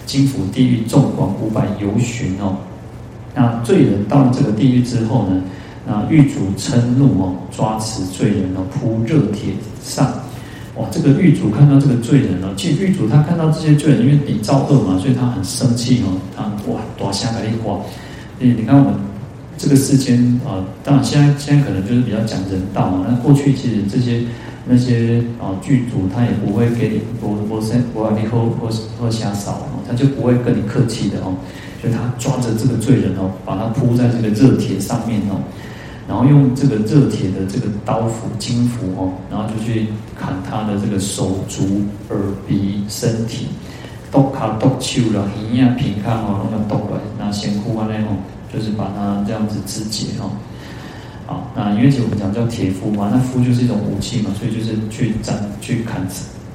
[0.06, 2.56] 金斧地狱纵广五百由旬哦，
[3.34, 5.42] 那罪人到了这个地狱之后呢？
[5.88, 10.06] 啊，狱主嗔怒哦，抓持罪人哦，铺热铁上。
[10.76, 16.14] 哇，这个狱主看到这个罪人哦，其实狱主他看到这些罪人，因为你造恶嘛，所以他很生气哦。
[16.36, 17.76] 他哇，大声给你刮。
[18.38, 18.94] 你你看我们
[19.60, 23.04] 这个世间啊，当然现在现在可能就是比较讲人道嘛。
[23.06, 24.22] 那过去其实这些
[24.64, 31.36] 那些啊剧组他也不会给你我我先我让你喝喝喝下少哦，他就不会跟你客气的哦。
[31.82, 35.36] 就他抓着这个罪人哦，把他铺在这个热铁上面哦。
[36.08, 42.18] 然后用这个热铁的这个刀斧、金斧哦，然后就去砍他的这个手足、耳
[42.48, 43.48] 鼻、身体，
[44.10, 48.16] 剁卡剁手了，耳啊、皮看哦，那么剁来，那先哭完了哦，
[48.52, 50.30] 就是把它这样子肢解哦。
[51.26, 56.06] 好，那因为我们讲叫铁夫嘛，那夫就是一种武器嘛，所以就是去斩、去砍、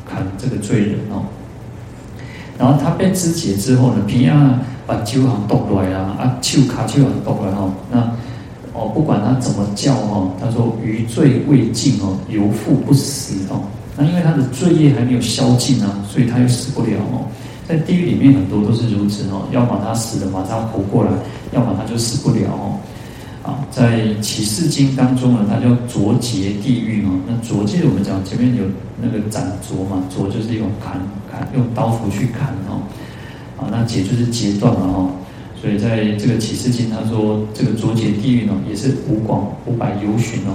[0.06, 1.24] 砍这个罪人哦。
[2.58, 8.12] 然后他被肢解之后呢，皮啊把手行剁来啊，啊手卡手行剁来哦，那。
[8.78, 13.64] 哦，不管他怎么叫哦，他说余罪未尽哦，犹复不死哦。
[13.96, 17.24] 那因为他的罪业还没有消尽啊，所以他又死不了哦。
[17.68, 21.12] 在地狱里面很多都是如此哦，要么他死了马上活过来，
[21.52, 22.80] 要么他就死不了哦。
[23.44, 27.10] 啊，在启示经当中呢，它叫灼截地狱哦。
[27.28, 28.64] 那灼截我们讲前面有
[29.00, 31.00] 那个斩灼嘛，灼就是用砍
[31.32, 32.82] 砍用刀斧去砍哦。
[33.56, 35.12] 啊，那劫就是截断了哦。
[35.62, 40.54] 所以在这个启示经，他说这个灼截地狱呢，也是五广五百由旬哦。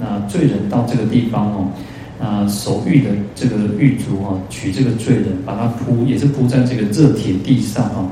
[0.00, 1.66] 那罪人到这个地方哦，
[2.24, 8.06] 那守狱的这个狱卒哦，取这个罪人，把他铺，也是铺在这个热铁地上哦。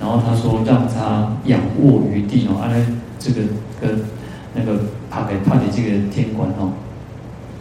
[0.00, 2.70] 然后他说，让他仰卧于地哦，按
[3.18, 3.40] 这个
[3.80, 3.98] 跟
[4.54, 4.78] 那个
[5.10, 6.70] 帕给帕给这个天官哦。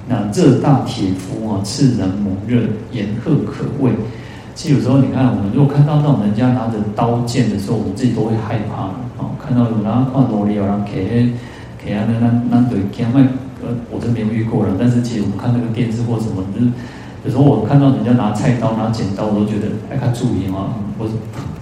[0.07, 3.91] 那热大铁夫哦，炽然猛热，炎赫可畏。
[4.53, 8.83] 其实有时候你看，我们如果看到那种人家拿着刀剑的时候，我们自己都会害怕
[9.17, 9.31] 哦。
[9.43, 11.33] 看到有人换罗里有人给
[11.83, 13.25] 给啊那那那对天外
[13.61, 14.75] 呃，我真没有遇过了。
[14.79, 16.71] 但是其实我们看那个电视或什么，就是
[17.25, 21.09] 有时候我看到人家拿菜刀拿剪刀，我都觉得哎，他注意啊，我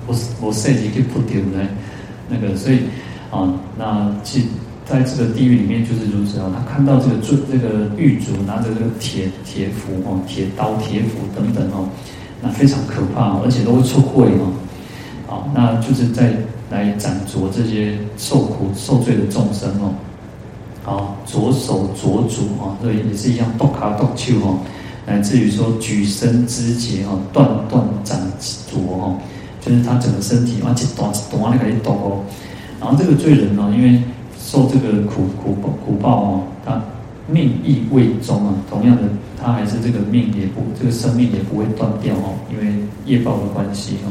[0.07, 1.65] 我我设计可以不丢的
[2.29, 2.79] 那个，所以
[3.31, 4.45] 啊，那其
[4.85, 6.51] 在这个地狱里面就是如此啊。
[6.55, 11.87] 他看到这个这这个狱卒拿着这个铁铁斧哦，铁刀铁斧等等哦。
[12.41, 14.47] 那非常可怕，而且都会出秽嘛，
[15.27, 16.31] 啊，那就是在
[16.71, 19.93] 来斩灼这些受苦受罪的众生哦，
[20.83, 24.59] 好，左手左足啊，这也是一样，剁卡剁手哦，
[25.05, 29.17] 乃至于说举身肢节哦，断断斩斲哦，
[29.61, 32.23] 就是他整个身体啊，一断一断那个一抖哦。
[32.79, 34.01] 然后这个罪人呢，因为
[34.39, 35.53] 受这个苦苦
[35.85, 36.81] 苦报哦，他
[37.27, 38.53] 命亦未终啊。
[38.69, 39.03] 同样的，
[39.39, 42.73] 他还是这个命也不这个生命也不会断掉哦，因为
[43.05, 44.09] 业报的关系哦。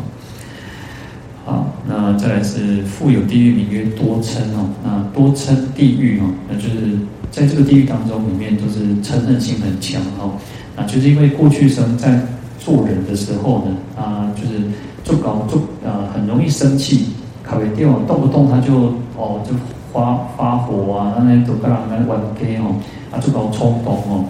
[1.48, 6.98] 好，那再来是富有地狱名曰多嗔哦，那多嗔地狱哦，那就是
[7.30, 10.32] 在这个地狱当中里面都是嗔恨心很强哦，
[10.76, 12.20] 那就是因为过去生在
[12.58, 14.60] 做人的时候呢，啊，就是
[15.02, 17.06] 做搞做啊，很容易生气。
[17.42, 19.54] 卡为电网动不动他就哦就
[19.90, 22.76] 发发火啊，那那都跟人家玩 gay 哦，
[23.10, 24.26] 啊就搞冲动哦，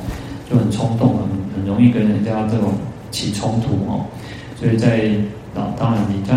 [0.48, 2.70] 就很冲动，很很容易跟人家这种
[3.10, 4.06] 起冲突哦。
[4.54, 5.10] 所以在
[5.56, 6.34] 啊，当然你在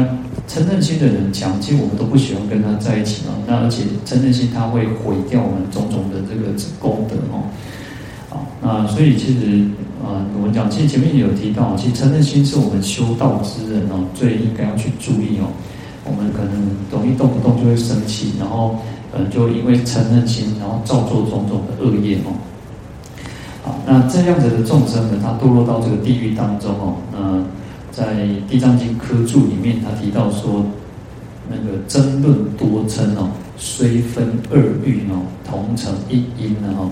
[0.47, 3.31] 嗔恨心的人强，其实我们都不喜欢跟他在一起哦。
[3.47, 7.47] 那而且嗔恨心他会毁掉我们种种的这个功德哦。
[8.29, 9.65] 好，那所以其实
[10.03, 15.47] 啊，我们讲其实前面也有提到，其实嗔恨心是我们修道之人哦，最应该要去注意哦。
[16.03, 16.51] 我们可能
[16.91, 18.79] 容易动不动就会生气，然后
[19.11, 22.33] 可能就因为嗔恨心，然后造作种种的恶业哦。
[23.63, 26.95] 好，那这样子的众生呢，他堕落到这个地狱当中哦。
[27.11, 27.43] 那
[27.91, 28.15] 在
[28.49, 30.65] 《地藏经》科注里面，他提到说，
[31.49, 36.89] 那个争论多嗔哦，虽分二欲哦，同成一因呢哦。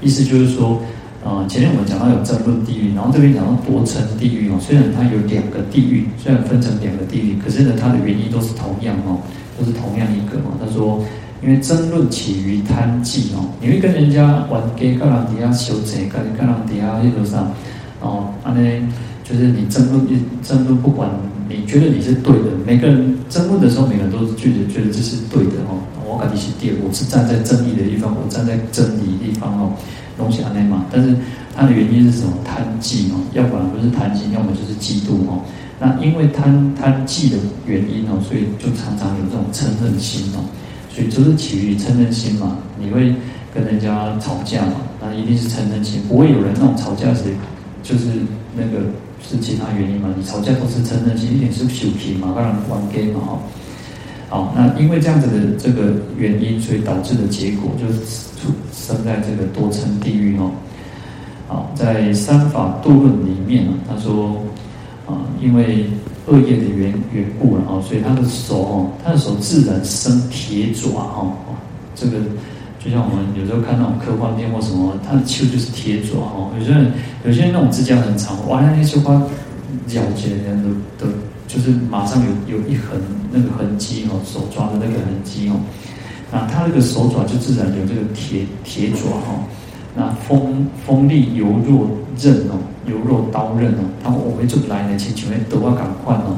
[0.00, 0.80] 意思就是说。
[1.24, 4.54] 啊，前面我们讲到有争论地狱，然后这边讲到多称地狱哦。
[4.60, 9.18] 虽然它有两个地狱，虽然分成两个地狱，可是呢，它的原因都是同样哦，
[9.58, 10.52] 都是同样一个嘛。
[10.58, 11.04] 他说，
[11.42, 17.52] 因为争论起于贪忌哦，你会跟人家玩 gay，跟人底下修贼，跟跟人底下一路上，
[18.00, 18.88] 哦，安呢，
[19.28, 21.10] 就是你争论一争论，不管
[21.48, 25.78] 你觉得你是对的，每个人争论的时候，每个人都是觉得觉得这是对的哦。
[26.06, 29.72] 我感觉是对，我是站在正义的一方，我站在真理的地方哦。
[30.16, 31.14] 东西安内嘛，但是
[31.54, 32.32] 它的原因是什么？
[32.44, 35.44] 贪忌哦，要不然不是贪心，要么就是嫉妒哦。
[35.78, 40.42] 那因为贪贪忌的原因哦，所以就常常有这种嗔恨心哦。
[40.90, 42.56] 所以就是起于嗔恨心嘛。
[42.80, 43.14] 你会
[43.54, 44.72] 跟人家吵架嘛？
[45.00, 47.22] 那一定是嗔恨心，不会有人那种吵架时
[47.84, 48.06] 就是
[48.56, 48.86] 那个
[49.22, 50.08] 是其他原因嘛？
[50.16, 53.38] 你吵架都是嗔恨心，一点是羞皮嘛，当然玩 game 嘛哈。
[54.30, 58.00] 好，那因为这样子的这个原因，所以导致的结果就是
[58.40, 60.50] 出生在这个多层地狱哦。
[61.46, 64.36] 好，在三法度论里面啊，他说
[65.06, 65.86] 啊，因为
[66.26, 71.32] 恶业的缘缘故了啊，所以他的手哦，他的手自然生铁爪哦。
[71.94, 72.18] 这个
[72.78, 76.50] 就像我们有时候看那种科幻片或什么，它的手就是铁爪哦。
[76.58, 76.92] 有些人
[77.24, 79.14] 有些人那种指甲很长，哇，那些手花
[79.90, 80.68] 咬起来都
[80.98, 81.12] 都。
[81.48, 83.00] 就是马上有有一横
[83.32, 85.56] 那个痕迹哦，手抓的那个痕迹哦，
[86.30, 89.48] 那他那个手爪就自然有这个铁铁爪哦，
[89.96, 91.88] 那锋锋利犹若
[92.20, 96.36] 刃哦，犹若刀刃哦，他我们就来呢，请请问都要赶快哦，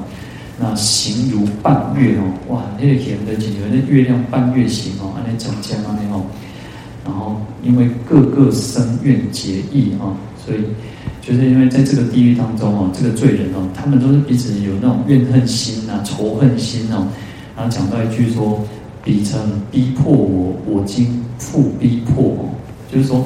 [0.61, 6.23] 那形如半月哦，哇，那个显的请求那月亮半月形哦，安尼长江安尼哦，
[7.05, 10.59] 然后因为各个生怨结义啊，所以。
[11.23, 17.07] 就是因为在这个地狱当中哦，这个罪人哦，他们都是彼此有那种怨恨心呐、仇恨心哦。
[17.55, 18.59] 然后讲到一句说
[19.05, 19.39] ：“彼曾
[19.71, 22.49] 逼迫我，我今复逼迫哦。”
[22.91, 23.23] 就是说，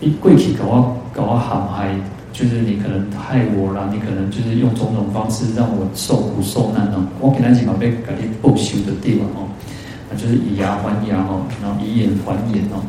[0.00, 1.94] 一跪起搞我搞我喊嗨，
[2.32, 7.06] 就是你可能害我啦，你可能就是用种种方式让我受苦受难哦。
[7.20, 9.48] 我给他几毛被改你报仇的地方哦，
[10.10, 12.82] 那就是以牙还牙哦，然后以眼还眼哦。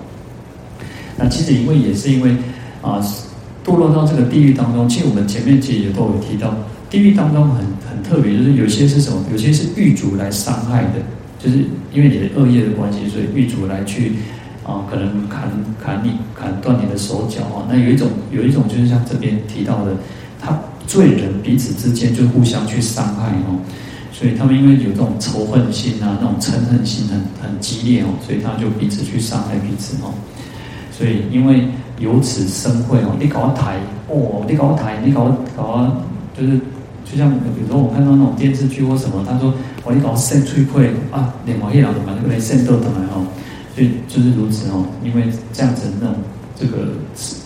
[1.18, 2.36] 那其实因为也是因为
[2.82, 3.00] 啊。
[3.66, 6.54] 堕落到这个地狱当中，其实我们前面其实也都有提到，
[6.90, 9.24] 地狱当中很很特别，就是有些是什么？
[9.32, 11.00] 有些是狱卒来伤害的，
[11.40, 11.60] 就是
[11.94, 14.12] 因为你的恶业的关系，所以狱卒来去
[14.66, 15.50] 啊，可能砍
[15.84, 17.68] 砍你，砍断你的手脚啊。
[17.70, 19.92] 那有一种有一种就是像这边提到的，
[20.42, 23.60] 他罪人彼此之间就互相去伤害哦，
[24.12, 30.14] 所以他们因为有这种仇恨心啊，那种嗔恨心很很激烈哦，所以他就彼此去伤害彼此哦。
[30.92, 31.68] 所以因为。
[32.00, 33.78] 由此生会哦，你搞我抬
[34.10, 35.98] 哦，你搞我抬，你搞搞我，
[36.36, 36.58] 就是
[37.06, 39.54] 就像比如说我看到那种电视剧或什么，他说
[39.86, 43.24] 我你搞我扇脆会啊，脸毛一两的嘛，那个来扇豆的嘛哦，
[43.76, 46.16] 所以就是如此哦，因为这样子那种
[46.56, 46.94] 这个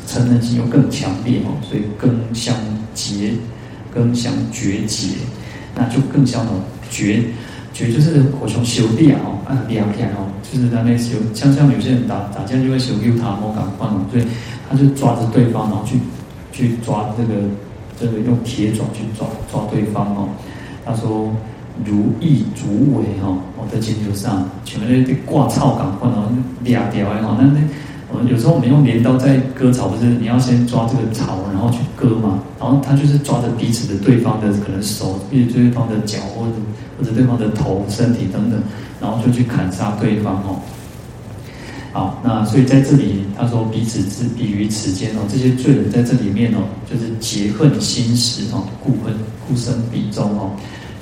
[0.07, 2.55] 成人心又更强烈哦，所以更相
[2.93, 3.33] 结，
[3.93, 5.09] 更相绝结，
[5.75, 6.45] 那就更相
[6.89, 7.23] 决。
[7.73, 14.23] 绝绝就是火熊修炼哦，啊两天哦，就是在那修，像像有些人打打架就会修 U 塔摩港换哦，所以
[14.67, 15.99] 他就抓着对方，然后去
[16.51, 17.41] 去抓这个
[17.99, 20.29] 这个用铁爪去抓抓对方哦。
[20.83, 21.31] 他说
[21.85, 26.29] 如意竹尾哈，我在星球上，全部那挂草港换哦，
[26.63, 27.61] 两条哎哈，那那
[28.11, 32.39] 我们有时候我们用镰刀在割草，不是你要先抓这个草，然后去割嘛。
[32.59, 36.53] 然后他就是抓着彼此的对方的可能手，或者对方的脚，或者
[36.97, 38.59] 或者对方的头、身体等等，
[38.99, 40.59] 然后就去砍杀对方哦。
[41.93, 46.59] 好，那所以在这里他说彼此之彼于此间哦，这些罪人在这里面哦，
[46.89, 49.13] 就是结恨心实哦，故恨
[49.47, 50.51] 故生彼中哦，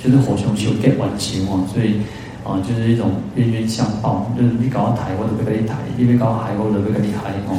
[0.06, 2.00] 就是火熊熊结完情哦，所以。
[2.46, 7.58] 啊，就是一种冤冤相报，就是你搞到台，我就被你台；你被搞到海，我就被你海哦。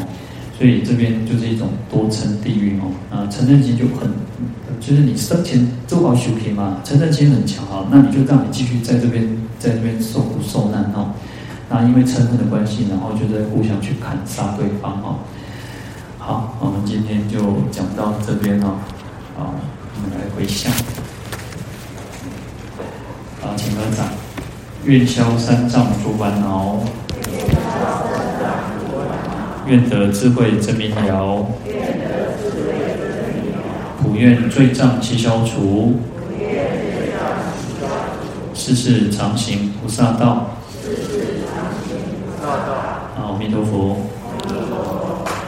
[0.58, 2.88] 所以这边就是一种多层地狱哦。
[3.12, 4.10] 啊，嗔恨心就很，
[4.80, 9.28] 就是你生前做好修行嘛，嗔恨心很强啊，那你就让你继续在这边，
[9.60, 11.12] 在这边受苦受难哦。
[11.70, 15.20] 那因为嗔恨的关系，然后就在互相去砍杀对方哦。
[16.18, 17.40] 好，我们今天就
[17.72, 18.80] 讲到这边哦。
[19.38, 19.52] 啊，
[19.98, 20.72] 我们来回向。
[23.48, 24.06] 好，请合掌。
[24.84, 26.80] 愿消三障诸烦恼，
[29.66, 31.46] 愿得智慧真明了，
[34.02, 36.02] 普愿罪障悉消除，
[38.54, 40.58] 世世常行菩萨道。
[43.16, 43.96] 好，阿弥陀佛。